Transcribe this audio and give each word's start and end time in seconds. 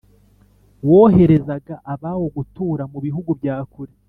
woherezaga 0.89 1.75
abawo 1.93 2.25
gutura 2.35 2.83
mu 2.91 2.99
bihugu 3.05 3.31
bya 3.39 3.57
kure? 3.73 3.93